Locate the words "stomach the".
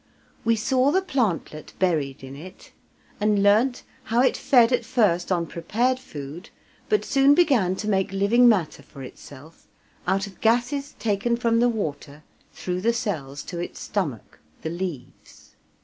13.79-14.71